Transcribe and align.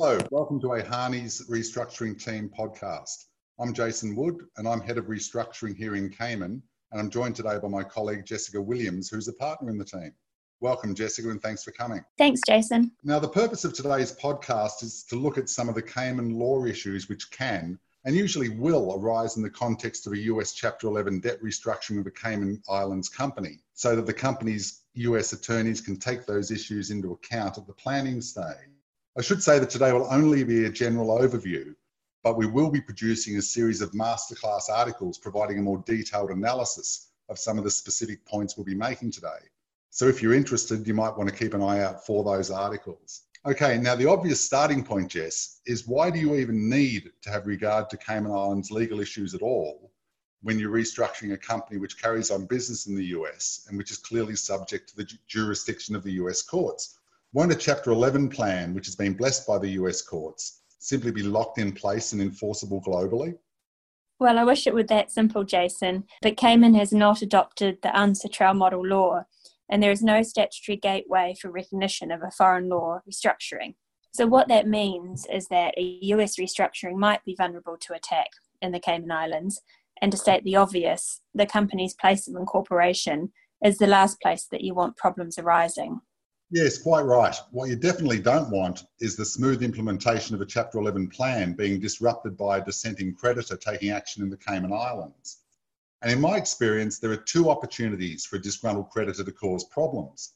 Hello, 0.00 0.16
welcome 0.30 0.60
to 0.60 0.74
a 0.74 0.82
Harney's 0.84 1.44
Restructuring 1.50 2.24
Team 2.24 2.48
podcast. 2.56 3.24
I'm 3.58 3.74
Jason 3.74 4.14
Wood 4.14 4.46
and 4.56 4.68
I'm 4.68 4.80
head 4.80 4.96
of 4.96 5.06
restructuring 5.06 5.76
here 5.76 5.96
in 5.96 6.08
Cayman. 6.08 6.62
And 6.92 7.00
I'm 7.00 7.10
joined 7.10 7.34
today 7.34 7.58
by 7.60 7.66
my 7.66 7.82
colleague 7.82 8.24
Jessica 8.24 8.62
Williams, 8.62 9.08
who's 9.08 9.26
a 9.26 9.32
partner 9.32 9.70
in 9.70 9.76
the 9.76 9.84
team. 9.84 10.12
Welcome, 10.60 10.94
Jessica, 10.94 11.30
and 11.30 11.42
thanks 11.42 11.64
for 11.64 11.72
coming. 11.72 12.04
Thanks, 12.16 12.42
Jason. 12.46 12.92
Now, 13.02 13.18
the 13.18 13.28
purpose 13.28 13.64
of 13.64 13.72
today's 13.72 14.12
podcast 14.12 14.84
is 14.84 15.02
to 15.10 15.16
look 15.16 15.36
at 15.36 15.48
some 15.48 15.68
of 15.68 15.74
the 15.74 15.82
Cayman 15.82 16.38
law 16.38 16.64
issues 16.64 17.08
which 17.08 17.32
can 17.32 17.76
and 18.04 18.14
usually 18.14 18.50
will 18.50 18.94
arise 18.94 19.36
in 19.36 19.42
the 19.42 19.50
context 19.50 20.06
of 20.06 20.12
a 20.12 20.18
US 20.18 20.52
Chapter 20.52 20.86
11 20.86 21.18
debt 21.18 21.42
restructuring 21.42 21.98
of 21.98 22.06
a 22.06 22.12
Cayman 22.12 22.62
Islands 22.70 23.08
company, 23.08 23.58
so 23.74 23.96
that 23.96 24.06
the 24.06 24.14
company's 24.14 24.82
US 24.94 25.32
attorneys 25.32 25.80
can 25.80 25.96
take 25.96 26.24
those 26.24 26.52
issues 26.52 26.92
into 26.92 27.14
account 27.14 27.58
at 27.58 27.66
the 27.66 27.72
planning 27.72 28.20
stage. 28.20 28.77
I 29.18 29.20
should 29.20 29.42
say 29.42 29.58
that 29.58 29.68
today 29.68 29.92
will 29.92 30.06
only 30.12 30.44
be 30.44 30.66
a 30.66 30.70
general 30.70 31.08
overview, 31.18 31.74
but 32.22 32.36
we 32.36 32.46
will 32.46 32.70
be 32.70 32.80
producing 32.80 33.36
a 33.36 33.42
series 33.42 33.80
of 33.80 33.90
masterclass 33.90 34.70
articles 34.70 35.18
providing 35.18 35.58
a 35.58 35.62
more 35.62 35.82
detailed 35.84 36.30
analysis 36.30 37.08
of 37.28 37.36
some 37.36 37.58
of 37.58 37.64
the 37.64 37.70
specific 37.72 38.24
points 38.24 38.56
we'll 38.56 38.64
be 38.64 38.76
making 38.76 39.10
today. 39.10 39.40
So 39.90 40.06
if 40.06 40.22
you're 40.22 40.34
interested, 40.34 40.86
you 40.86 40.94
might 40.94 41.16
want 41.16 41.28
to 41.28 41.34
keep 41.34 41.52
an 41.52 41.62
eye 41.62 41.80
out 41.80 42.06
for 42.06 42.22
those 42.22 42.52
articles. 42.52 43.22
Okay, 43.44 43.76
now 43.76 43.96
the 43.96 44.08
obvious 44.08 44.40
starting 44.40 44.84
point, 44.84 45.10
Jess, 45.10 45.62
is 45.66 45.88
why 45.88 46.10
do 46.10 46.20
you 46.20 46.36
even 46.36 46.70
need 46.70 47.10
to 47.22 47.30
have 47.30 47.48
regard 47.48 47.90
to 47.90 47.96
Cayman 47.96 48.30
Islands 48.30 48.70
legal 48.70 49.00
issues 49.00 49.34
at 49.34 49.42
all 49.42 49.90
when 50.42 50.60
you're 50.60 50.70
restructuring 50.70 51.32
a 51.32 51.36
company 51.36 51.80
which 51.80 52.00
carries 52.00 52.30
on 52.30 52.46
business 52.46 52.86
in 52.86 52.94
the 52.94 53.06
US 53.06 53.66
and 53.68 53.76
which 53.76 53.90
is 53.90 53.98
clearly 53.98 54.36
subject 54.36 54.90
to 54.90 54.96
the 54.96 55.10
jurisdiction 55.26 55.96
of 55.96 56.04
the 56.04 56.12
US 56.12 56.40
courts? 56.40 56.97
Won't 57.34 57.52
a 57.52 57.56
Chapter 57.56 57.90
11 57.90 58.30
plan, 58.30 58.72
which 58.72 58.86
has 58.86 58.96
been 58.96 59.12
blessed 59.12 59.46
by 59.46 59.58
the 59.58 59.68
US 59.70 60.00
courts, 60.00 60.62
simply 60.78 61.10
be 61.10 61.22
locked 61.22 61.58
in 61.58 61.72
place 61.72 62.12
and 62.12 62.22
enforceable 62.22 62.80
globally? 62.80 63.36
Well, 64.18 64.38
I 64.38 64.44
wish 64.44 64.66
it 64.66 64.74
were 64.74 64.82
that 64.84 65.12
simple, 65.12 65.44
Jason, 65.44 66.04
but 66.22 66.38
Cayman 66.38 66.74
has 66.74 66.90
not 66.90 67.20
adopted 67.20 67.78
the 67.82 67.90
UNCITRAL 67.90 68.54
model 68.54 68.84
law, 68.84 69.24
and 69.68 69.82
there 69.82 69.92
is 69.92 70.02
no 70.02 70.22
statutory 70.22 70.76
gateway 70.76 71.34
for 71.40 71.50
recognition 71.50 72.10
of 72.10 72.22
a 72.22 72.30
foreign 72.30 72.68
law 72.68 73.00
restructuring. 73.08 73.74
So, 74.12 74.26
what 74.26 74.48
that 74.48 74.66
means 74.66 75.26
is 75.30 75.48
that 75.48 75.74
a 75.76 75.98
US 76.14 76.36
restructuring 76.36 76.96
might 76.96 77.24
be 77.24 77.36
vulnerable 77.36 77.76
to 77.78 77.92
attack 77.92 78.28
in 78.62 78.72
the 78.72 78.80
Cayman 78.80 79.12
Islands. 79.12 79.60
And 80.00 80.12
to 80.12 80.18
state 80.18 80.44
the 80.44 80.56
obvious, 80.56 81.20
the 81.34 81.46
company's 81.46 81.94
place 81.94 82.26
of 82.26 82.36
incorporation 82.36 83.32
is 83.64 83.78
the 83.78 83.86
last 83.86 84.20
place 84.20 84.46
that 84.50 84.62
you 84.62 84.74
want 84.74 84.96
problems 84.96 85.38
arising. 85.38 86.00
Yes, 86.50 86.78
quite 86.78 87.02
right. 87.02 87.36
What 87.50 87.68
you 87.68 87.76
definitely 87.76 88.20
don't 88.20 88.50
want 88.50 88.84
is 89.00 89.16
the 89.16 89.24
smooth 89.24 89.62
implementation 89.62 90.34
of 90.34 90.40
a 90.40 90.46
Chapter 90.46 90.78
11 90.78 91.08
plan 91.08 91.52
being 91.52 91.78
disrupted 91.78 92.38
by 92.38 92.56
a 92.56 92.64
dissenting 92.64 93.14
creditor 93.14 93.56
taking 93.56 93.90
action 93.90 94.22
in 94.22 94.30
the 94.30 94.36
Cayman 94.36 94.72
Islands. 94.72 95.42
And 96.00 96.10
in 96.10 96.20
my 96.20 96.36
experience, 96.36 96.98
there 96.98 97.10
are 97.10 97.16
two 97.16 97.50
opportunities 97.50 98.24
for 98.24 98.36
a 98.36 98.42
disgruntled 98.42 98.88
creditor 98.88 99.24
to 99.24 99.32
cause 99.32 99.64
problems 99.64 100.34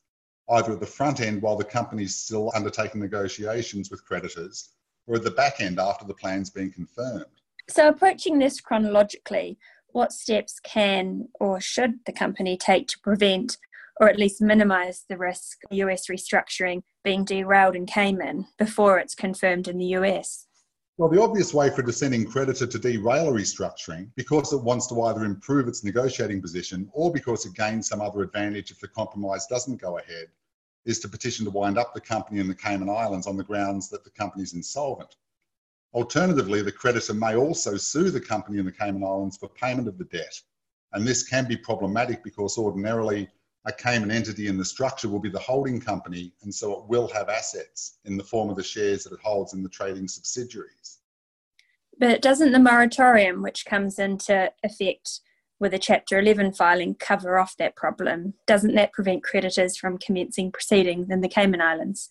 either 0.51 0.73
at 0.73 0.81
the 0.81 0.87
front 0.87 1.21
end 1.21 1.41
while 1.41 1.57
the 1.57 1.65
company 1.65 2.05
is 2.05 2.17
still 2.17 2.51
undertaking 2.55 3.01
negotiations 3.01 3.91
with 3.91 4.05
creditors, 4.05 4.71
or 5.07 5.17
at 5.17 5.25
the 5.25 5.31
back 5.31 5.61
end 5.61 5.79
after 5.79 6.05
the 6.05 6.15
plan's 6.15 6.51
been 6.51 6.71
confirmed. 6.71 7.25
So, 7.71 7.89
approaching 7.89 8.39
this 8.39 8.61
chronologically, 8.61 9.57
what 9.89 10.13
steps 10.13 10.59
can 10.61 11.29
or 11.35 11.61
should 11.61 12.01
the 12.07 12.13
company 12.13 12.57
take 12.57 12.89
to 12.89 12.99
prevent 12.99 13.57
or 14.03 14.08
at 14.08 14.19
least 14.19 14.42
minimise 14.42 15.05
the 15.08 15.17
risk 15.17 15.58
of 15.70 15.77
US 15.77 16.08
restructuring 16.08 16.83
being 17.05 17.25
derailed 17.25 17.77
in 17.77 17.86
Cayman 17.86 18.48
before 18.59 18.98
it's 18.98 19.14
confirmed 19.14 19.69
in 19.69 19.78
the 19.78 19.94
US? 19.98 20.48
Well, 20.98 21.09
the 21.09 21.22
obvious 21.22 21.55
way 21.55 21.70
for 21.70 21.83
a 21.83 21.86
dissenting 21.86 22.27
creditor 22.27 22.67
to 22.67 22.78
derail 22.81 23.28
a 23.28 23.33
restructuring, 23.33 24.11
because 24.17 24.53
it 24.53 24.61
wants 24.61 24.89
to 24.89 25.00
either 25.03 25.25
improve 25.25 25.69
its 25.69 25.84
negotiating 25.84 26.42
position 26.42 26.91
or 26.92 27.12
because 27.12 27.47
it 27.47 27.54
gains 27.54 27.88
some 27.88 28.00
other 28.00 28.22
advantage 28.22 28.72
if 28.72 28.81
the 28.81 28.88
compromise 28.88 29.47
doesn't 29.47 29.81
go 29.81 29.99
ahead, 29.99 30.27
is 30.84 30.98
to 30.98 31.09
petition 31.09 31.44
to 31.44 31.53
wind 31.53 31.78
up 31.78 31.94
the 31.94 32.00
company 32.00 32.41
in 32.41 32.48
the 32.48 32.54
Cayman 32.56 32.91
Islands 32.91 33.28
on 33.28 33.37
the 33.37 33.44
grounds 33.44 33.88
that 33.91 34.03
the 34.03 34.10
company 34.10 34.43
is 34.43 34.54
insolvent. 34.54 35.15
Alternatively, 35.94 36.60
the 36.60 36.72
creditor 36.72 37.15
may 37.15 37.37
also 37.37 37.77
sue 37.77 38.10
the 38.10 38.21
company 38.21 38.59
in 38.59 38.65
the 38.65 38.72
Cayman 38.72 39.04
Islands 39.04 39.37
for 39.37 39.48
payment 39.48 39.87
of 39.87 39.97
the 39.97 40.06
debt. 40.06 40.41
And 40.93 41.06
this 41.06 41.22
can 41.22 41.47
be 41.47 41.56
problematic 41.56 42.25
because 42.25 42.59
ordinarily 42.59 43.28
a 43.65 43.73
Cayman 43.73 44.11
entity 44.11 44.49
in 44.49 44.59
the 44.59 44.65
structure 44.65 45.09
will 45.09 45.21
be 45.21 45.28
the 45.28 45.39
holding 45.39 45.81
company, 45.81 46.33
and 46.43 46.53
so 46.53 46.73
it 46.73 46.89
will 46.89 47.09
have 47.09 47.28
assets 47.28 47.99
in 48.05 48.17
the 48.17 48.25
form 48.25 48.50
of 48.50 48.56
the 48.56 48.62
shares 48.62 49.05
that 49.05 49.12
it 49.12 49.21
holds 49.23 49.53
in 49.53 49.62
the 49.62 49.69
trading 49.69 50.09
subsidiaries. 50.09 50.99
But 51.99 52.22
doesn't 52.22 52.53
the 52.53 52.59
moratorium, 52.59 53.43
which 53.43 53.65
comes 53.65 53.99
into 53.99 54.51
effect 54.65 55.21
with 55.61 55.75
a 55.75 55.78
Chapter 55.78 56.19
11 56.19 56.55
filing, 56.55 56.97
cover 56.97 57.39
off 57.39 57.56
that 57.59 57.77
problem? 57.77 58.34
Doesn't 58.47 58.75
that 58.75 58.93
prevent 58.93 59.22
creditors 59.22 59.77
from 59.77 59.99
commencing 59.99 60.51
proceedings 60.51 61.09
in 61.11 61.21
the 61.21 61.28
Cayman 61.28 61.61
Islands? 61.61 62.11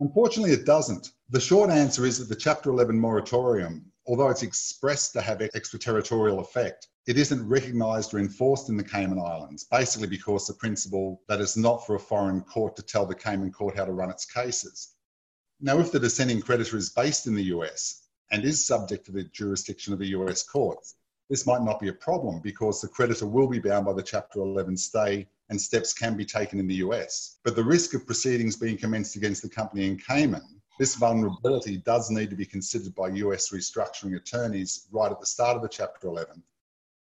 Unfortunately, 0.00 0.50
it 0.50 0.66
doesn't. 0.66 1.10
The 1.30 1.40
short 1.40 1.70
answer 1.70 2.04
is 2.04 2.18
that 2.18 2.28
the 2.28 2.40
Chapter 2.40 2.70
11 2.70 2.98
moratorium, 2.98 3.84
although 4.08 4.30
it's 4.30 4.42
expressed 4.42 5.12
to 5.12 5.20
have 5.20 5.40
extraterritorial 5.40 6.40
effect, 6.40 6.88
it 7.04 7.18
isn't 7.18 7.48
recognised 7.48 8.14
or 8.14 8.20
enforced 8.20 8.68
in 8.68 8.76
the 8.76 8.84
Cayman 8.84 9.18
Islands, 9.18 9.64
basically 9.64 10.06
because 10.06 10.46
the 10.46 10.54
principle 10.54 11.20
that 11.26 11.40
it's 11.40 11.56
not 11.56 11.84
for 11.84 11.96
a 11.96 12.00
foreign 12.00 12.42
court 12.42 12.76
to 12.76 12.82
tell 12.82 13.06
the 13.06 13.14
Cayman 13.14 13.50
court 13.50 13.76
how 13.76 13.84
to 13.84 13.92
run 13.92 14.10
its 14.10 14.24
cases. 14.24 14.94
Now, 15.60 15.80
if 15.80 15.90
the 15.90 15.98
dissenting 15.98 16.40
creditor 16.40 16.76
is 16.76 16.90
based 16.90 17.26
in 17.26 17.34
the 17.34 17.44
US 17.56 18.06
and 18.30 18.44
is 18.44 18.64
subject 18.64 19.04
to 19.06 19.12
the 19.12 19.24
jurisdiction 19.24 19.92
of 19.92 19.98
the 19.98 20.10
US 20.10 20.44
courts, 20.44 20.94
this 21.28 21.44
might 21.44 21.62
not 21.62 21.80
be 21.80 21.88
a 21.88 21.92
problem 21.92 22.40
because 22.40 22.80
the 22.80 22.86
creditor 22.86 23.26
will 23.26 23.48
be 23.48 23.58
bound 23.58 23.84
by 23.84 23.94
the 23.94 24.02
Chapter 24.02 24.38
11 24.38 24.76
stay 24.76 25.26
and 25.48 25.60
steps 25.60 25.92
can 25.92 26.16
be 26.16 26.24
taken 26.24 26.60
in 26.60 26.68
the 26.68 26.84
US. 26.86 27.38
But 27.42 27.56
the 27.56 27.64
risk 27.64 27.94
of 27.94 28.06
proceedings 28.06 28.54
being 28.54 28.78
commenced 28.78 29.16
against 29.16 29.42
the 29.42 29.48
company 29.48 29.88
in 29.88 29.98
Cayman, 29.98 30.60
this 30.78 30.94
vulnerability 30.94 31.78
does 31.78 32.12
need 32.12 32.30
to 32.30 32.36
be 32.36 32.46
considered 32.46 32.94
by 32.94 33.08
US 33.08 33.50
restructuring 33.50 34.14
attorneys 34.16 34.86
right 34.92 35.10
at 35.10 35.18
the 35.18 35.26
start 35.26 35.56
of 35.56 35.62
the 35.62 35.68
Chapter 35.68 36.06
11 36.06 36.44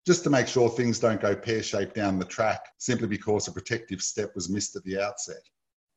just 0.09 0.25
to 0.25 0.31
make 0.31 0.49
sure 0.49 0.71
things 0.71 0.99
don't 0.99 1.21
go 1.21 1.37
pear 1.37 1.63
shaped 1.63 1.95
down 1.95 2.19
the 2.19 2.25
track 2.25 2.73
simply 2.79 3.07
because 3.07 3.47
a 3.47 3.53
protective 3.53 4.01
step 4.01 4.35
was 4.35 4.49
missed 4.49 4.75
at 4.75 4.83
the 4.85 4.99
outset. 4.99 5.43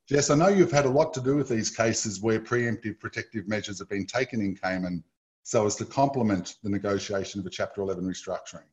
Jess, 0.10 0.30
I 0.30 0.36
know 0.36 0.50
you've 0.50 0.70
had 0.70 0.84
a 0.84 0.90
lot 0.90 1.14
to 1.14 1.22
do 1.22 1.38
with 1.38 1.48
these 1.48 1.70
cases 1.70 2.22
where 2.22 2.38
preemptive 2.38 3.00
protective 3.00 3.48
measures 3.48 3.80
have 3.80 3.88
been 3.88 4.06
taken 4.06 4.42
in 4.42 4.54
Cayman 4.54 5.02
so 5.44 5.66
as 5.66 5.78
to 5.78 5.86
complement 5.86 6.58
the 6.62 6.70
negotiation 6.70 7.40
of 7.40 7.46
a 7.46 7.50
Chapter 7.50 7.80
11 7.80 8.04
restructuring. 8.04 8.66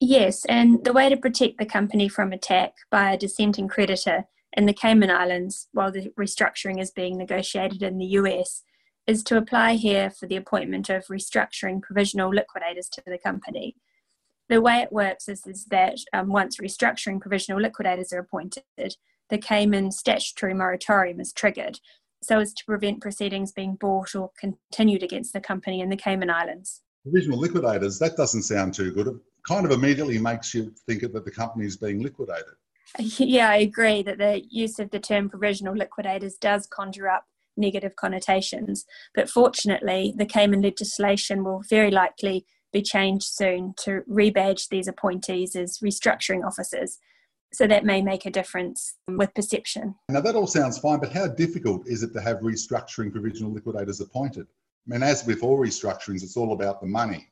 Yes, 0.00 0.46
and 0.46 0.82
the 0.82 0.94
way 0.94 1.10
to 1.10 1.16
protect 1.18 1.58
the 1.58 1.66
company 1.66 2.08
from 2.08 2.32
attack 2.32 2.72
by 2.90 3.12
a 3.12 3.18
dissenting 3.18 3.68
creditor 3.68 4.24
in 4.54 4.64
the 4.64 4.72
Cayman 4.72 5.10
Islands 5.10 5.68
while 5.72 5.92
the 5.92 6.10
restructuring 6.18 6.80
is 6.80 6.90
being 6.90 7.18
negotiated 7.18 7.82
in 7.82 7.98
the 7.98 8.06
US 8.20 8.62
is 9.06 9.22
to 9.24 9.36
apply 9.36 9.74
here 9.74 10.08
for 10.08 10.26
the 10.26 10.36
appointment 10.36 10.88
of 10.88 11.04
restructuring 11.08 11.82
provisional 11.82 12.30
liquidators 12.30 12.88
to 12.88 13.02
the 13.04 13.18
company 13.18 13.76
the 14.48 14.60
way 14.60 14.80
it 14.80 14.92
works 14.92 15.28
is, 15.28 15.46
is 15.46 15.66
that 15.66 15.98
um, 16.12 16.28
once 16.28 16.58
restructuring 16.58 17.20
provisional 17.20 17.60
liquidators 17.60 18.12
are 18.12 18.20
appointed, 18.20 18.96
the 19.28 19.38
Cayman 19.38 19.90
statutory 19.90 20.54
moratorium 20.54 21.20
is 21.20 21.32
triggered 21.32 21.80
so 22.22 22.38
as 22.40 22.52
to 22.54 22.64
prevent 22.64 23.00
proceedings 23.00 23.52
being 23.52 23.74
brought 23.74 24.14
or 24.14 24.30
continued 24.38 25.02
against 25.02 25.32
the 25.32 25.40
company 25.40 25.80
in 25.80 25.90
the 25.90 25.96
Cayman 25.96 26.30
Islands. 26.30 26.82
Provisional 27.02 27.38
liquidators, 27.38 27.98
that 27.98 28.16
doesn't 28.16 28.42
sound 28.42 28.74
too 28.74 28.90
good. 28.90 29.06
It 29.06 29.16
kind 29.46 29.64
of 29.64 29.70
immediately 29.70 30.18
makes 30.18 30.52
you 30.52 30.72
think 30.86 31.02
that 31.02 31.24
the 31.24 31.30
company 31.30 31.66
is 31.66 31.76
being 31.76 32.02
liquidated. 32.02 32.54
Yeah, 33.18 33.50
I 33.50 33.56
agree 33.56 34.02
that 34.04 34.18
the 34.18 34.42
use 34.48 34.78
of 34.78 34.90
the 34.90 35.00
term 35.00 35.28
provisional 35.28 35.74
liquidators 35.74 36.36
does 36.36 36.66
conjure 36.66 37.08
up 37.08 37.24
negative 37.56 37.96
connotations. 37.96 38.86
But 39.14 39.28
fortunately, 39.28 40.14
the 40.16 40.24
Cayman 40.24 40.62
legislation 40.62 41.42
will 41.42 41.62
very 41.68 41.90
likely 41.90 42.46
be 42.76 42.82
changed 42.82 43.26
soon 43.26 43.72
to 43.78 44.02
rebadge 44.08 44.68
these 44.68 44.86
appointees 44.86 45.56
as 45.56 45.78
restructuring 45.78 46.44
officers. 46.44 46.98
So 47.54 47.66
that 47.66 47.86
may 47.86 48.02
make 48.02 48.26
a 48.26 48.30
difference 48.30 48.96
with 49.08 49.32
perception. 49.34 49.94
Now, 50.10 50.20
that 50.20 50.34
all 50.34 50.46
sounds 50.46 50.78
fine, 50.78 50.98
but 50.98 51.12
how 51.12 51.26
difficult 51.26 51.86
is 51.86 52.02
it 52.02 52.12
to 52.12 52.20
have 52.20 52.40
restructuring 52.40 53.12
provisional 53.12 53.52
liquidators 53.52 54.00
appointed? 54.00 54.46
I 54.86 54.92
mean, 54.92 55.02
as 55.02 55.24
with 55.24 55.42
all 55.42 55.58
restructurings, 55.58 56.22
it's 56.22 56.36
all 56.36 56.52
about 56.52 56.82
the 56.82 56.86
money. 56.86 57.28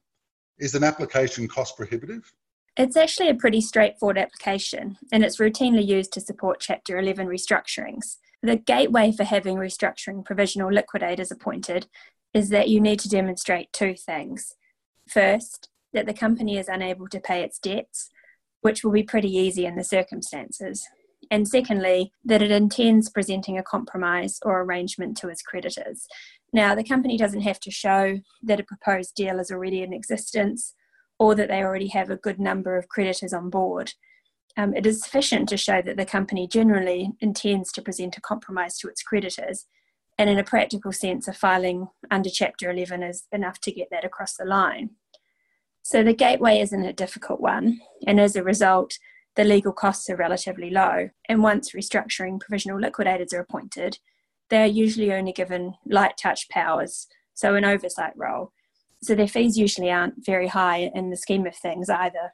Is 0.58 0.74
an 0.74 0.84
application 0.84 1.46
cost 1.46 1.76
prohibitive? 1.76 2.32
It's 2.76 2.96
actually 2.96 3.28
a 3.28 3.34
pretty 3.34 3.60
straightforward 3.60 4.16
application, 4.16 4.96
and 5.12 5.22
it's 5.22 5.38
routinely 5.38 5.86
used 5.86 6.12
to 6.14 6.20
support 6.20 6.60
Chapter 6.60 6.98
11 6.98 7.26
restructurings. 7.26 8.16
The 8.42 8.56
gateway 8.56 9.12
for 9.12 9.24
having 9.24 9.56
restructuring 9.56 10.24
provisional 10.24 10.72
liquidators 10.72 11.30
appointed 11.30 11.86
is 12.32 12.48
that 12.48 12.68
you 12.68 12.80
need 12.80 12.98
to 13.00 13.08
demonstrate 13.08 13.72
two 13.72 13.94
things. 13.94 14.54
First, 15.08 15.68
that 15.92 16.06
the 16.06 16.14
company 16.14 16.58
is 16.58 16.68
unable 16.68 17.08
to 17.08 17.20
pay 17.20 17.42
its 17.42 17.58
debts, 17.58 18.10
which 18.60 18.82
will 18.82 18.92
be 18.92 19.02
pretty 19.02 19.30
easy 19.30 19.66
in 19.66 19.76
the 19.76 19.84
circumstances. 19.84 20.86
And 21.30 21.48
secondly, 21.48 22.12
that 22.24 22.42
it 22.42 22.50
intends 22.50 23.10
presenting 23.10 23.58
a 23.58 23.62
compromise 23.62 24.38
or 24.42 24.60
arrangement 24.60 25.16
to 25.18 25.28
its 25.28 25.42
creditors. 25.42 26.06
Now, 26.52 26.74
the 26.74 26.84
company 26.84 27.16
doesn't 27.16 27.40
have 27.42 27.60
to 27.60 27.70
show 27.70 28.20
that 28.42 28.60
a 28.60 28.64
proposed 28.64 29.14
deal 29.14 29.38
is 29.38 29.50
already 29.50 29.82
in 29.82 29.92
existence 29.92 30.74
or 31.18 31.34
that 31.34 31.48
they 31.48 31.62
already 31.62 31.88
have 31.88 32.10
a 32.10 32.16
good 32.16 32.38
number 32.38 32.76
of 32.76 32.88
creditors 32.88 33.32
on 33.32 33.50
board. 33.50 33.92
Um, 34.56 34.74
it 34.74 34.86
is 34.86 35.02
sufficient 35.02 35.48
to 35.48 35.56
show 35.56 35.82
that 35.82 35.96
the 35.96 36.04
company 36.04 36.46
generally 36.46 37.10
intends 37.20 37.72
to 37.72 37.82
present 37.82 38.16
a 38.16 38.20
compromise 38.20 38.78
to 38.78 38.88
its 38.88 39.02
creditors, 39.02 39.66
and 40.18 40.30
in 40.30 40.38
a 40.38 40.44
practical 40.44 40.92
sense, 40.92 41.26
a 41.26 41.32
filing 41.32 41.88
under 42.10 42.30
Chapter 42.30 42.70
11 42.70 43.02
is 43.02 43.24
enough 43.32 43.60
to 43.62 43.72
get 43.72 43.88
that 43.90 44.04
across 44.04 44.36
the 44.36 44.44
line. 44.44 44.90
So 45.82 46.02
the 46.02 46.14
gateway 46.14 46.60
isn't 46.60 46.84
a 46.84 46.92
difficult 46.92 47.40
one, 47.40 47.80
and 48.06 48.20
as 48.20 48.36
a 48.36 48.42
result, 48.42 48.98
the 49.36 49.44
legal 49.44 49.72
costs 49.72 50.08
are 50.08 50.16
relatively 50.16 50.70
low. 50.70 51.10
And 51.28 51.42
once 51.42 51.72
restructuring 51.72 52.40
provisional 52.40 52.80
liquidators 52.80 53.32
are 53.32 53.40
appointed, 53.40 53.98
they 54.50 54.62
are 54.62 54.66
usually 54.66 55.12
only 55.12 55.32
given 55.32 55.74
light 55.84 56.16
touch 56.16 56.48
powers, 56.48 57.08
so 57.34 57.54
an 57.54 57.64
oversight 57.64 58.12
role. 58.16 58.52
So 59.02 59.14
their 59.14 59.28
fees 59.28 59.58
usually 59.58 59.90
aren't 59.90 60.24
very 60.24 60.46
high 60.46 60.90
in 60.94 61.10
the 61.10 61.16
scheme 61.16 61.46
of 61.46 61.56
things 61.56 61.90
either. 61.90 62.32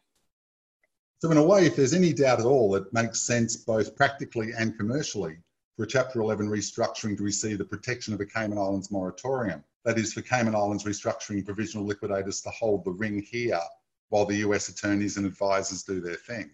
So, 1.18 1.30
in 1.30 1.36
a 1.36 1.42
way, 1.42 1.66
if 1.66 1.76
there's 1.76 1.92
any 1.92 2.12
doubt 2.12 2.40
at 2.40 2.46
all, 2.46 2.74
it 2.76 2.84
makes 2.92 3.26
sense 3.26 3.56
both 3.56 3.94
practically 3.96 4.52
and 4.58 4.76
commercially 4.78 5.38
for 5.80 5.84
a 5.84 5.88
Chapter 5.88 6.20
11 6.20 6.46
restructuring 6.50 7.16
to 7.16 7.22
receive 7.22 7.56
the 7.56 7.64
protection 7.64 8.12
of 8.12 8.20
a 8.20 8.26
Cayman 8.26 8.58
Islands 8.58 8.90
moratorium. 8.90 9.64
That 9.86 9.96
is, 9.96 10.12
for 10.12 10.20
Cayman 10.20 10.54
Islands 10.54 10.84
restructuring 10.84 11.42
provisional 11.42 11.86
liquidators 11.86 12.42
to 12.42 12.50
hold 12.50 12.84
the 12.84 12.90
ring 12.90 13.22
here 13.22 13.62
while 14.10 14.26
the 14.26 14.36
US 14.46 14.68
attorneys 14.68 15.16
and 15.16 15.24
advisors 15.24 15.82
do 15.82 16.02
their 16.02 16.16
thing. 16.16 16.50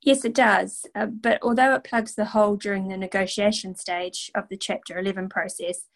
Yes, 0.00 0.24
it 0.24 0.32
does. 0.32 0.86
Uh, 0.94 1.06
but 1.06 1.40
although 1.42 1.74
it 1.74 1.82
plugs 1.82 2.14
the 2.14 2.26
hole 2.26 2.54
during 2.54 2.86
the 2.86 2.96
negotiation 2.96 3.74
stage 3.74 4.30
of 4.36 4.48
the 4.48 4.56
Chapter 4.56 4.96
11 4.96 5.28
process, 5.28 5.88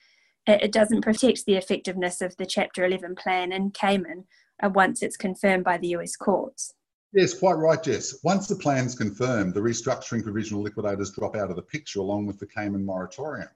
it, 0.45 0.65
it 0.65 0.73
doesn't 0.73 1.03
protect 1.03 1.45
the 1.45 1.55
effectiveness 1.55 2.21
of 2.21 2.37
the 2.37 2.47
Chapter 2.47 2.85
11 2.85 3.15
plan 3.15 3.53
in 3.53 3.71
Cayman 3.71 4.25
uh, 4.61 4.71
once 4.71 5.05
it's 5.05 5.17
confirmed 5.17 5.63
by 5.63 5.79
the 5.79 5.95
US 5.95 6.17
courts. 6.17 6.75
Yes, 7.13 7.39
quite 7.39 7.55
right, 7.55 7.83
Jess. 7.83 8.23
Once 8.23 8.49
the 8.49 8.57
plan's 8.57 8.95
confirmed, 8.95 9.55
the 9.55 9.61
restructuring 9.61 10.23
provisional 10.23 10.63
liquidators 10.63 11.11
drop 11.11 11.37
out 11.37 11.51
of 11.51 11.57
the 11.57 11.63
picture 11.63 12.01
along 12.01 12.27
with 12.27 12.39
the 12.39 12.47
Cayman 12.47 12.85
moratorium. 12.85 13.49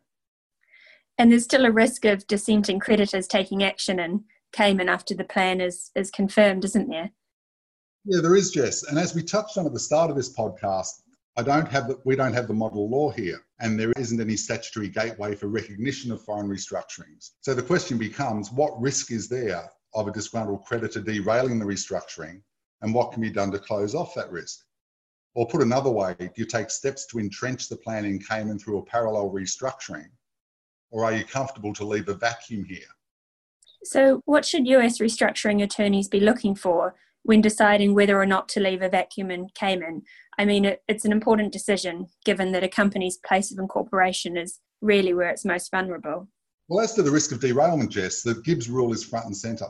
And 1.18 1.30
there's 1.30 1.44
still 1.44 1.66
a 1.66 1.70
risk 1.70 2.06
of 2.06 2.26
dissenting 2.26 2.80
creditors 2.80 3.26
taking 3.26 3.62
action 3.62 4.00
in 4.00 4.24
Cayman 4.52 4.88
after 4.88 5.14
the 5.14 5.24
plan 5.24 5.60
is, 5.60 5.90
is 5.94 6.10
confirmed, 6.10 6.64
isn't 6.64 6.88
there? 6.88 7.10
Yeah, 8.06 8.20
there 8.22 8.34
is, 8.34 8.50
Jess. 8.50 8.84
And 8.84 8.98
as 8.98 9.14
we 9.14 9.22
touched 9.22 9.58
on 9.58 9.66
at 9.66 9.72
the 9.72 9.78
start 9.78 10.10
of 10.10 10.16
this 10.16 10.34
podcast, 10.34 11.02
I 11.36 11.42
don't 11.42 11.68
have 11.68 11.88
the, 11.88 11.98
we 12.04 12.16
don't 12.16 12.34
have 12.34 12.48
the 12.48 12.54
model 12.54 12.88
law 12.88 13.10
here, 13.10 13.42
and 13.60 13.78
there 13.78 13.92
isn't 13.96 14.20
any 14.20 14.36
statutory 14.36 14.88
gateway 14.88 15.34
for 15.34 15.48
recognition 15.48 16.10
of 16.10 16.22
foreign 16.22 16.48
restructurings. 16.48 17.30
So 17.40 17.54
the 17.54 17.62
question 17.62 17.98
becomes, 17.98 18.50
what 18.50 18.80
risk 18.80 19.10
is 19.10 19.28
there 19.28 19.70
of 19.94 20.08
a 20.08 20.12
disgruntled 20.12 20.64
creditor 20.64 21.00
derailing 21.00 21.58
the 21.58 21.64
restructuring, 21.64 22.42
and 22.82 22.92
what 22.92 23.12
can 23.12 23.22
be 23.22 23.30
done 23.30 23.50
to 23.52 23.58
close 23.58 23.94
off 23.94 24.14
that 24.14 24.30
risk? 24.30 24.64
Or 25.34 25.46
put 25.46 25.62
another 25.62 25.90
way, 25.90 26.14
do 26.18 26.30
you 26.36 26.44
take 26.44 26.70
steps 26.70 27.06
to 27.06 27.18
entrench 27.18 27.68
the 27.68 27.76
plan 27.76 28.04
in 28.04 28.18
Cayman 28.18 28.58
through 28.58 28.78
a 28.78 28.84
parallel 28.84 29.30
restructuring, 29.30 30.10
or 30.90 31.04
are 31.04 31.14
you 31.14 31.24
comfortable 31.24 31.72
to 31.74 31.84
leave 31.84 32.08
a 32.08 32.14
vacuum 32.14 32.64
here? 32.64 32.80
So, 33.84 34.20
what 34.26 34.44
should 34.44 34.68
US 34.68 34.98
restructuring 34.98 35.62
attorneys 35.62 36.08
be 36.08 36.20
looking 36.20 36.54
for 36.54 36.94
when 37.22 37.40
deciding 37.40 37.94
whether 37.94 38.20
or 38.20 38.26
not 38.26 38.48
to 38.48 38.60
leave 38.60 38.82
a 38.82 38.88
vacuum 38.88 39.30
in 39.30 39.48
Cayman. 39.54 40.02
I 40.38 40.44
mean, 40.44 40.64
it, 40.64 40.82
it's 40.88 41.04
an 41.04 41.12
important 41.12 41.52
decision 41.52 42.06
given 42.24 42.52
that 42.52 42.64
a 42.64 42.68
company's 42.68 43.18
place 43.18 43.52
of 43.52 43.58
incorporation 43.58 44.36
is 44.36 44.58
really 44.80 45.14
where 45.14 45.30
it's 45.30 45.44
most 45.44 45.70
vulnerable. 45.70 46.28
Well, 46.68 46.82
as 46.82 46.94
to 46.94 47.02
the 47.02 47.10
risk 47.10 47.32
of 47.32 47.40
derailment, 47.40 47.90
Jess, 47.90 48.22
the 48.22 48.34
Gibbs 48.42 48.68
rule 48.68 48.92
is 48.92 49.04
front 49.04 49.26
and 49.26 49.36
centre. 49.36 49.68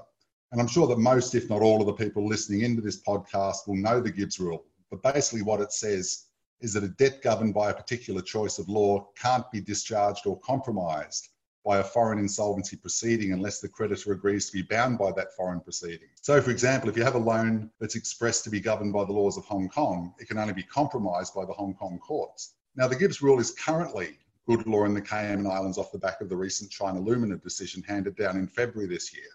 And 0.53 0.61
I'm 0.61 0.69
sure 0.69 0.87
that 0.87 0.99
most, 0.99 1.35
if 1.35 1.49
not 1.49 1.63
all, 1.63 1.81
of 1.81 1.87
the 1.87 2.05
people 2.05 2.29
listening 2.29 2.61
into 2.61 2.83
this 2.83 3.03
podcast 3.03 3.67
will 3.67 3.77
know 3.77 4.01
the 4.01 4.13
Gibbs 4.13 4.39
rule. 4.39 4.67
But 4.91 5.03
basically, 5.03 5.41
what 5.41 5.63
it 5.63 5.73
says 5.73 6.27
is 6.61 6.75
that 6.75 6.85
a 6.85 6.89
debt 6.89 7.23
governed 7.23 7.55
by 7.55 7.71
a 7.71 7.75
particular 7.75 8.21
choice 8.21 8.59
of 8.59 8.69
law 8.69 9.09
can't 9.17 9.51
be 9.51 9.63
discharged 9.63 10.27
or 10.27 10.39
compromised 10.41 11.31
by 11.65 11.79
a 11.79 11.85
foreign 11.85 12.19
insolvency 12.19 12.77
proceeding 12.77 13.33
unless 13.33 13.61
the 13.61 13.69
creditor 13.69 14.13
agrees 14.13 14.51
to 14.51 14.53
be 14.53 14.63
bound 14.63 14.99
by 14.99 15.11
that 15.13 15.35
foreign 15.37 15.61
proceeding. 15.61 16.09
So, 16.21 16.41
for 16.43 16.51
example, 16.51 16.91
if 16.91 16.99
you 16.99 17.03
have 17.03 17.15
a 17.15 17.19
loan 17.19 17.71
that's 17.81 17.95
expressed 17.95 18.45
to 18.45 18.51
be 18.51 18.61
governed 18.61 18.93
by 18.93 19.05
the 19.05 19.13
laws 19.13 19.39
of 19.39 19.45
Hong 19.47 19.71
Kong, 19.71 20.13
it 20.19 20.29
can 20.29 20.39
only 20.39 20.53
be 20.53 20.65
compromised 20.65 21.35
by 21.35 21.47
the 21.47 21.55
Hong 21.55 21.75
Kong 21.75 21.99
courts. 21.99 22.57
Now, 22.77 22.89
the 22.89 22.97
Gibbs 22.97 23.23
rule 23.23 23.41
is 23.41 23.53
currently 23.53 24.19
good 24.47 24.67
law 24.67 24.85
in 24.85 24.93
the 24.93 25.01
Cayman 25.01 25.47
Islands 25.47 25.79
off 25.79 25.93
the 25.93 25.99
back 25.99 26.21
of 26.21 26.29
the 26.29 26.37
recent 26.37 26.71
China 26.71 27.01
Lumena 27.01 27.41
decision 27.43 27.83
handed 27.85 28.17
down 28.17 28.37
in 28.37 28.49
February 28.49 28.89
this 28.89 29.15
year. 29.15 29.31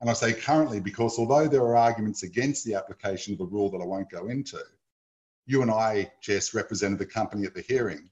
And 0.00 0.08
I 0.08 0.12
say 0.12 0.32
currently 0.32 0.80
because 0.80 1.18
although 1.18 1.48
there 1.48 1.62
are 1.62 1.76
arguments 1.76 2.22
against 2.22 2.64
the 2.64 2.74
application 2.74 3.32
of 3.32 3.38
the 3.38 3.46
rule 3.46 3.70
that 3.70 3.80
I 3.80 3.86
won't 3.86 4.10
go 4.10 4.28
into, 4.28 4.60
you 5.46 5.62
and 5.62 5.70
I, 5.70 6.12
Jess, 6.20 6.54
represented 6.54 6.98
the 6.98 7.06
company 7.06 7.46
at 7.46 7.54
the 7.54 7.62
hearing 7.62 8.08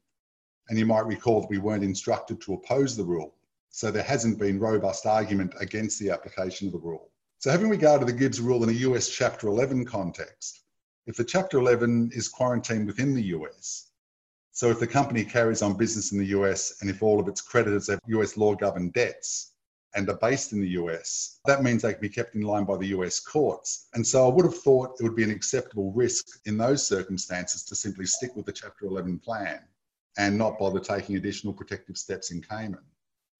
and 0.68 0.78
you 0.78 0.86
might 0.86 1.06
recall 1.06 1.40
that 1.40 1.50
we 1.50 1.58
weren't 1.58 1.84
instructed 1.84 2.40
to 2.40 2.54
oppose 2.54 2.96
the 2.96 3.04
rule. 3.04 3.34
So 3.68 3.90
there 3.90 4.02
hasn't 4.02 4.38
been 4.38 4.58
robust 4.58 5.06
argument 5.06 5.54
against 5.60 6.00
the 6.00 6.10
application 6.10 6.66
of 6.66 6.72
the 6.72 6.80
rule. 6.80 7.10
So 7.38 7.50
having 7.50 7.68
regard 7.68 8.00
to 8.00 8.06
the 8.06 8.12
Gibbs 8.12 8.40
rule 8.40 8.64
in 8.64 8.70
a 8.70 8.80
US 8.90 9.08
Chapter 9.08 9.46
11 9.46 9.84
context, 9.84 10.62
if 11.06 11.16
the 11.16 11.24
Chapter 11.24 11.58
11 11.58 12.10
is 12.14 12.28
quarantined 12.28 12.86
within 12.86 13.14
the 13.14 13.22
US, 13.36 13.90
so 14.50 14.70
if 14.70 14.80
the 14.80 14.86
company 14.86 15.22
carries 15.22 15.62
on 15.62 15.76
business 15.76 16.10
in 16.10 16.18
the 16.18 16.28
US 16.38 16.80
and 16.80 16.90
if 16.90 17.02
all 17.02 17.20
of 17.20 17.28
its 17.28 17.42
creditors 17.42 17.88
have 17.88 18.00
US 18.06 18.36
law 18.36 18.54
governed 18.56 18.94
debts 18.94 19.52
and 19.94 20.08
are 20.08 20.18
based 20.18 20.52
in 20.52 20.60
the 20.60 20.68
US, 20.80 21.40
that 21.46 21.62
means 21.62 21.82
they 21.82 21.92
can 21.92 22.00
be 22.00 22.08
kept 22.08 22.34
in 22.34 22.42
line 22.42 22.64
by 22.64 22.76
the 22.76 22.88
US 22.88 23.20
courts. 23.20 23.88
And 23.94 24.06
so 24.06 24.28
I 24.28 24.32
would 24.32 24.44
have 24.44 24.58
thought 24.58 24.96
it 25.00 25.02
would 25.02 25.16
be 25.16 25.24
an 25.24 25.30
acceptable 25.30 25.92
risk 25.92 26.40
in 26.44 26.58
those 26.58 26.86
circumstances 26.86 27.64
to 27.64 27.74
simply 27.74 28.06
stick 28.06 28.34
with 28.36 28.46
the 28.46 28.52
Chapter 28.52 28.86
11 28.86 29.18
plan 29.20 29.60
and 30.18 30.36
not 30.36 30.58
bother 30.58 30.80
taking 30.80 31.16
additional 31.16 31.52
protective 31.52 31.96
steps 31.96 32.30
in 32.30 32.42
Cayman. 32.42 32.84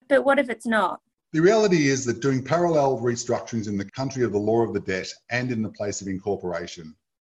But 0.07 0.23
what 0.23 0.39
if 0.39 0.49
it's 0.49 0.65
not? 0.65 1.01
The 1.33 1.41
reality 1.41 1.89
is 1.89 2.05
that 2.05 2.21
doing 2.21 2.43
parallel 2.43 2.99
restructurings 2.99 3.67
in 3.67 3.77
the 3.77 3.89
country 3.91 4.23
of 4.23 4.31
the 4.31 4.37
law 4.37 4.61
of 4.61 4.73
the 4.73 4.79
debt 4.79 5.11
and 5.29 5.51
in 5.51 5.61
the 5.61 5.69
place 5.69 6.01
of 6.01 6.07
incorporation 6.07 6.95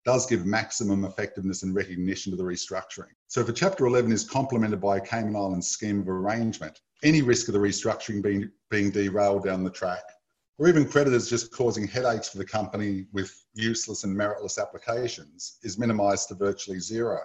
does 0.08 0.26
give 0.26 0.46
maximum 0.46 1.04
effectiveness 1.04 1.64
and 1.64 1.76
recognition 1.76 2.32
to 2.32 2.38
the 2.38 2.44
restructuring. 2.44 3.12
So 3.28 3.42
if 3.42 3.50
a 3.50 3.54
Chapter 3.54 3.86
11 3.88 4.10
is 4.14 4.24
complemented 4.24 4.80
by 4.80 4.98
a 4.98 5.02
Cayman 5.02 5.36
Islands 5.36 5.68
scheme 5.68 6.00
of 6.00 6.08
arrangement, 6.08 6.80
any 7.04 7.22
risk 7.22 7.50
of 7.50 7.54
the 7.54 7.60
restructuring 7.60 8.24
being, 8.24 8.50
being 8.70 8.90
derailed 8.90 9.44
down 9.44 9.66
the 9.66 9.70
track, 9.70 10.04
or 10.60 10.70
even 10.70 10.88
creditors 10.88 11.30
just 11.30 11.52
causing 11.52 11.86
headaches 11.86 12.30
for 12.30 12.38
the 12.38 12.46
company 12.46 13.06
with 13.12 13.36
useless 13.54 14.06
and 14.06 14.18
meritless 14.18 14.58
applications, 14.58 15.58
is 15.62 15.78
minimised 15.78 16.30
to 16.30 16.36
virtually 16.36 16.80
zero. 16.80 17.20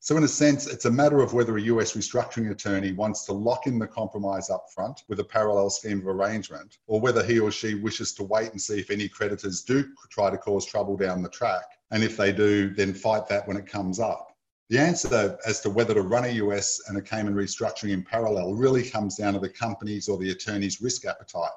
So, 0.00 0.14
in 0.18 0.22
a 0.22 0.28
sense, 0.28 0.66
it's 0.66 0.84
a 0.84 0.90
matter 0.90 1.20
of 1.20 1.32
whether 1.32 1.56
a 1.56 1.62
US 1.62 1.94
restructuring 1.94 2.50
attorney 2.50 2.92
wants 2.92 3.24
to 3.24 3.32
lock 3.32 3.66
in 3.66 3.78
the 3.78 3.86
compromise 3.86 4.50
up 4.50 4.66
front 4.74 5.02
with 5.08 5.20
a 5.20 5.24
parallel 5.24 5.70
scheme 5.70 6.00
of 6.00 6.06
arrangement, 6.06 6.76
or 6.86 7.00
whether 7.00 7.24
he 7.24 7.38
or 7.38 7.50
she 7.50 7.74
wishes 7.74 8.12
to 8.12 8.22
wait 8.22 8.50
and 8.50 8.60
see 8.60 8.78
if 8.78 8.90
any 8.90 9.08
creditors 9.08 9.62
do 9.62 9.88
try 10.10 10.28
to 10.28 10.36
cause 10.36 10.66
trouble 10.66 10.94
down 10.94 11.22
the 11.22 11.30
track. 11.30 11.64
And 11.90 12.02
if 12.02 12.16
they 12.16 12.32
do, 12.32 12.70
then 12.74 12.92
fight 12.94 13.26
that 13.28 13.46
when 13.48 13.56
it 13.56 13.66
comes 13.66 13.98
up. 13.98 14.36
The 14.70 14.78
answer 14.78 15.38
as 15.46 15.60
to 15.62 15.70
whether 15.70 15.94
to 15.94 16.02
run 16.02 16.26
a 16.26 16.32
US 16.44 16.80
and 16.88 16.98
a 16.98 17.02
Cayman 17.02 17.34
restructuring 17.34 17.90
in 17.90 18.02
parallel 18.02 18.54
really 18.54 18.88
comes 18.88 19.16
down 19.16 19.32
to 19.32 19.40
the 19.40 19.48
company's 19.48 20.08
or 20.08 20.18
the 20.18 20.30
attorney's 20.30 20.82
risk 20.82 21.06
appetite. 21.06 21.50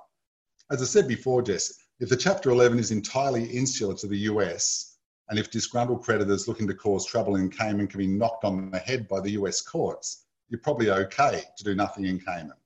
As 0.71 0.81
I 0.81 0.85
said 0.85 1.07
before, 1.07 1.41
Jess, 1.41 1.73
if 2.00 2.07
the 2.07 2.15
Chapter 2.15 2.50
11 2.50 2.79
is 2.79 2.91
entirely 2.91 3.45
insular 3.45 3.93
to 3.95 4.07
the 4.07 4.19
US, 4.19 4.95
and 5.29 5.38
if 5.38 5.51
disgruntled 5.51 6.03
creditors 6.03 6.47
looking 6.47 6.67
to 6.67 6.73
cause 6.73 7.05
trouble 7.05 7.35
in 7.35 7.50
Cayman 7.50 7.88
can 7.88 7.97
be 7.97 8.07
knocked 8.07 8.45
on 8.45 8.71
the 8.71 8.79
head 8.79 9.07
by 9.09 9.19
the 9.19 9.31
US 9.31 9.59
courts, 9.61 10.25
you're 10.47 10.59
probably 10.59 10.89
okay 10.89 11.43
to 11.57 11.63
do 11.63 11.75
nothing 11.75 12.05
in 12.05 12.19
Cayman. 12.19 12.57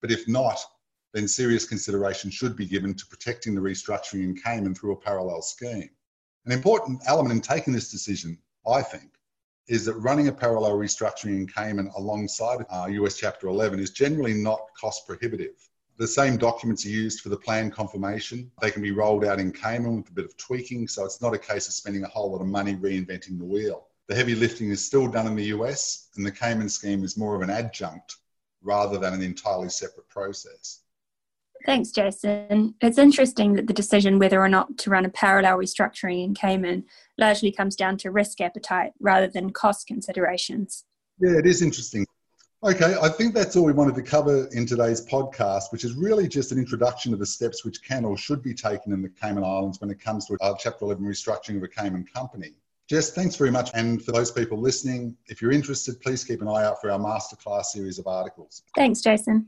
But 0.00 0.12
if 0.12 0.28
not, 0.28 0.58
then 1.12 1.26
serious 1.26 1.64
consideration 1.64 2.30
should 2.30 2.56
be 2.56 2.66
given 2.66 2.94
to 2.94 3.06
protecting 3.06 3.54
the 3.54 3.60
restructuring 3.60 4.22
in 4.22 4.36
Cayman 4.36 4.74
through 4.74 4.92
a 4.92 4.96
parallel 4.96 5.42
scheme. 5.42 5.90
An 6.46 6.52
important 6.52 7.00
element 7.06 7.32
in 7.32 7.40
taking 7.40 7.72
this 7.72 7.90
decision, 7.90 8.36
I 8.70 8.82
think, 8.82 9.12
is 9.66 9.86
that 9.86 9.94
running 9.94 10.28
a 10.28 10.32
parallel 10.32 10.72
restructuring 10.72 11.36
in 11.38 11.46
Cayman 11.46 11.90
alongside 11.96 12.66
uh, 12.68 12.86
US 12.90 13.16
Chapter 13.16 13.46
11 13.46 13.80
is 13.80 13.92
generally 13.92 14.34
not 14.34 14.60
cost 14.78 15.06
prohibitive. 15.06 15.54
The 15.96 16.06
same 16.06 16.36
documents 16.36 16.84
are 16.84 16.90
used 16.90 17.20
for 17.20 17.30
the 17.30 17.36
plan 17.38 17.70
confirmation. 17.70 18.50
They 18.60 18.70
can 18.70 18.82
be 18.82 18.90
rolled 18.90 19.24
out 19.24 19.40
in 19.40 19.52
Cayman 19.52 19.96
with 19.96 20.10
a 20.10 20.12
bit 20.12 20.26
of 20.26 20.36
tweaking, 20.36 20.86
so 20.86 21.06
it's 21.06 21.22
not 21.22 21.32
a 21.32 21.38
case 21.38 21.66
of 21.66 21.72
spending 21.72 22.04
a 22.04 22.08
whole 22.08 22.32
lot 22.32 22.42
of 22.42 22.46
money 22.46 22.76
reinventing 22.76 23.38
the 23.38 23.46
wheel. 23.46 23.86
The 24.08 24.14
heavy 24.14 24.34
lifting 24.34 24.68
is 24.68 24.84
still 24.84 25.08
done 25.08 25.26
in 25.26 25.36
the 25.36 25.56
US, 25.56 26.10
and 26.16 26.26
the 26.26 26.32
Cayman 26.32 26.68
scheme 26.68 27.04
is 27.04 27.16
more 27.16 27.34
of 27.34 27.40
an 27.40 27.48
adjunct 27.48 28.16
rather 28.60 28.98
than 28.98 29.14
an 29.14 29.22
entirely 29.22 29.70
separate 29.70 30.10
process. 30.10 30.80
Thanks, 31.66 31.90
Jason. 31.90 32.74
It's 32.80 32.98
interesting 32.98 33.54
that 33.54 33.66
the 33.66 33.72
decision 33.72 34.18
whether 34.18 34.40
or 34.40 34.48
not 34.48 34.76
to 34.78 34.90
run 34.90 35.06
a 35.06 35.08
parallel 35.08 35.56
restructuring 35.56 36.22
in 36.22 36.34
Cayman 36.34 36.84
largely 37.16 37.50
comes 37.50 37.74
down 37.74 37.96
to 37.98 38.10
risk 38.10 38.40
appetite 38.40 38.92
rather 39.00 39.28
than 39.28 39.50
cost 39.50 39.86
considerations. 39.86 40.84
Yeah, 41.20 41.38
it 41.38 41.46
is 41.46 41.62
interesting. 41.62 42.06
Okay, 42.62 42.96
I 43.02 43.08
think 43.08 43.34
that's 43.34 43.56
all 43.56 43.64
we 43.64 43.72
wanted 43.72 43.94
to 43.96 44.02
cover 44.02 44.48
in 44.52 44.66
today's 44.66 45.04
podcast, 45.06 45.64
which 45.70 45.84
is 45.84 45.94
really 45.94 46.28
just 46.28 46.52
an 46.52 46.58
introduction 46.58 47.12
to 47.12 47.18
the 47.18 47.26
steps 47.26 47.64
which 47.64 47.82
can 47.82 48.04
or 48.04 48.16
should 48.16 48.42
be 48.42 48.54
taken 48.54 48.92
in 48.92 49.02
the 49.02 49.08
Cayman 49.10 49.44
Islands 49.44 49.80
when 49.80 49.90
it 49.90 50.00
comes 50.00 50.26
to 50.26 50.36
a 50.40 50.54
Chapter 50.58 50.84
11 50.86 51.04
restructuring 51.04 51.58
of 51.58 51.62
a 51.62 51.68
Cayman 51.68 52.04
company. 52.04 52.54
Jess, 52.88 53.10
thanks 53.12 53.36
very 53.36 53.50
much. 53.50 53.70
And 53.72 54.04
for 54.04 54.12
those 54.12 54.30
people 54.30 54.58
listening, 54.58 55.16
if 55.28 55.40
you're 55.40 55.52
interested, 55.52 56.00
please 56.00 56.24
keep 56.24 56.42
an 56.42 56.48
eye 56.48 56.64
out 56.64 56.80
for 56.80 56.90
our 56.90 56.98
masterclass 56.98 57.66
series 57.66 57.98
of 57.98 58.06
articles. 58.06 58.62
Thanks, 58.76 59.00
Jason. 59.00 59.42